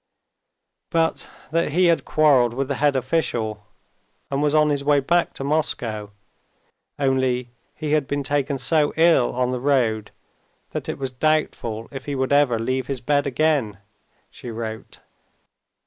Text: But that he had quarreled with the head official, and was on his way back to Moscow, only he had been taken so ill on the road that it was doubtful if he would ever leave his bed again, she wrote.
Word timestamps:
But 0.89 1.29
that 1.51 1.73
he 1.73 1.85
had 1.85 2.05
quarreled 2.05 2.55
with 2.55 2.67
the 2.69 2.77
head 2.81 2.95
official, 2.95 3.67
and 4.31 4.41
was 4.41 4.55
on 4.55 4.69
his 4.71 4.83
way 4.83 4.99
back 4.99 5.31
to 5.33 5.43
Moscow, 5.43 6.09
only 6.97 7.49
he 7.75 7.91
had 7.91 8.07
been 8.07 8.23
taken 8.23 8.57
so 8.57 8.93
ill 8.97 9.31
on 9.35 9.51
the 9.51 9.59
road 9.59 10.09
that 10.71 10.89
it 10.89 10.97
was 10.97 11.11
doubtful 11.11 11.87
if 11.91 12.05
he 12.05 12.15
would 12.15 12.33
ever 12.33 12.57
leave 12.57 12.87
his 12.87 12.99
bed 12.99 13.27
again, 13.27 13.77
she 14.31 14.49
wrote. 14.49 14.97